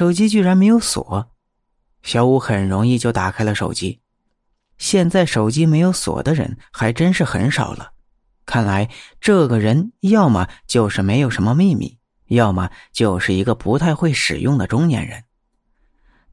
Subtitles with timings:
[0.00, 1.30] 手机居然没有锁，
[2.02, 4.00] 小五很容易就打开了手机。
[4.78, 7.92] 现在手机没有锁的人还真是很少了，
[8.46, 8.88] 看来
[9.20, 15.22] 这个人要么就是没有什么秘密，要么就是一个不太会使用的中年人。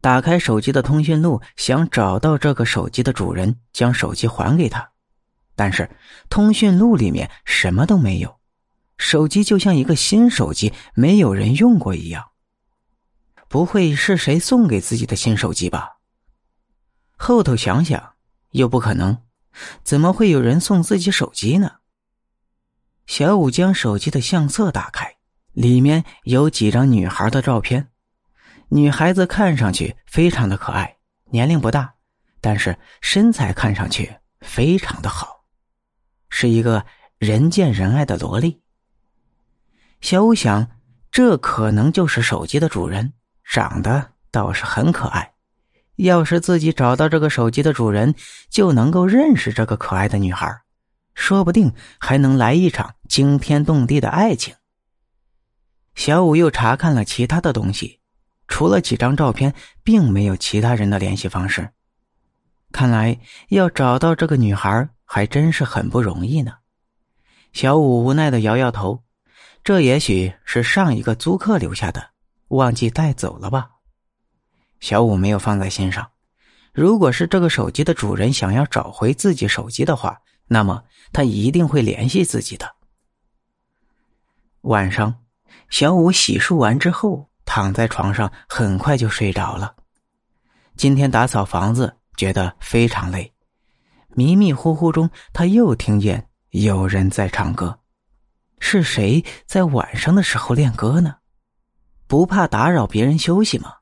[0.00, 4.88] 打开手机的通讯录，想找到这个手机的主人，将手机还给他。
[5.56, 5.90] 但是
[6.30, 8.38] 通讯录里面什么都没有，
[8.96, 12.24] 手机就像一个新手机，没有人用过一样。
[13.48, 15.98] 不会是谁送给自己的新手机吧？
[17.16, 18.14] 后头想想，
[18.50, 19.18] 又不可能，
[19.82, 21.76] 怎么会有人送自己手机呢？
[23.06, 25.16] 小五将手机的相册打开，
[25.52, 27.90] 里面有几张女孩的照片。
[28.68, 30.96] 女孩子看上去非常的可爱，
[31.30, 31.94] 年龄不大，
[32.40, 35.44] 但是身材看上去非常的好，
[36.28, 36.84] 是一个
[37.18, 38.60] 人见人爱的萝莉。
[40.00, 40.68] 小五想，
[41.12, 43.12] 这可能就是手机的主人，
[43.48, 45.32] 长得倒是很可爱。
[45.96, 48.14] 要是自己找到这个手机的主人，
[48.50, 50.60] 就能够认识这个可爱的女孩，
[51.14, 54.54] 说不定还能来一场惊天动地的爱情。
[55.94, 58.00] 小五又查看了其他的东西。
[58.48, 61.70] 除了几张照片，并没有其他人的联系方式。
[62.70, 66.52] 看来要找到这个女孩还真是很不容易呢。
[67.52, 69.02] 小五无奈的摇摇头，
[69.64, 72.10] 这也许是上一个租客留下的，
[72.48, 73.70] 忘记带走了吧。
[74.80, 76.10] 小五没有放在心上。
[76.72, 82.74] 如果是这个手机的主人想要找回自己手机的话，那么他一定会联系自己的。
[84.62, 85.22] 晚上，
[85.70, 87.30] 小五洗漱完之后。
[87.48, 89.76] 躺在床上，很快就睡着了。
[90.76, 93.32] 今天打扫房子，觉得非常累。
[94.08, 97.78] 迷迷糊糊中，他又听见有人在唱歌。
[98.58, 101.14] 是谁在晚上的时候练歌呢？
[102.06, 103.72] 不怕打扰别人休息吗？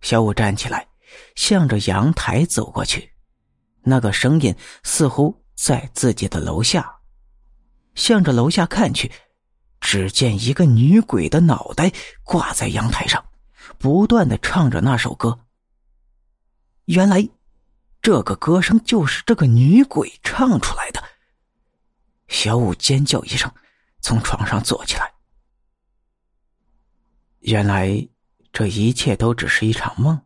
[0.00, 0.86] 小五站起来，
[1.34, 3.12] 向着阳台走过去。
[3.82, 6.98] 那个声音似乎在自己的楼下。
[7.94, 9.10] 向着楼下看去。
[9.80, 11.92] 只见一个女鬼的脑袋
[12.24, 13.24] 挂在阳台上，
[13.78, 15.38] 不断的唱着那首歌。
[16.86, 17.28] 原来，
[18.02, 21.00] 这个歌声就是这个女鬼唱出来的。
[22.26, 23.50] 小五尖叫一声，
[24.00, 25.12] 从床上坐起来。
[27.48, 28.06] 原来，
[28.52, 30.20] 这一切都只是一场梦。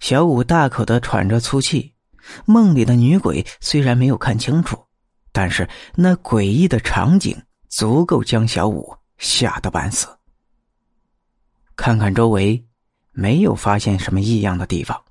[0.00, 1.94] 小五大口的喘着粗气，
[2.44, 4.78] 梦里的女鬼虽然没有看清楚，
[5.32, 7.42] 但是那诡异的场景。
[7.70, 10.08] 足够将小五吓得半死。
[11.76, 12.64] 看看周围，
[13.12, 15.04] 没有发现什么异样的地方。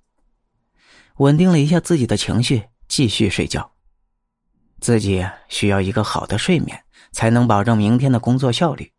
[1.18, 3.72] 稳定了一下自己的情绪，继续睡觉。
[4.80, 8.92] 自己需要一个好的睡眠，才能保证明天的工作效率。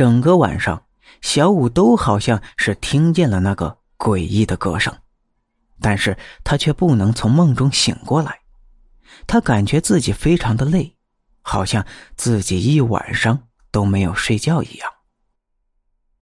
[0.00, 0.84] 整个晚上，
[1.20, 4.96] 小五都好像是听见了那个诡异的歌声，
[5.78, 8.40] 但是他却不能从梦中醒过来。
[9.26, 10.96] 他感觉自己非常的累。
[11.42, 11.84] 好像
[12.16, 14.90] 自己一晚上都没有睡觉一样。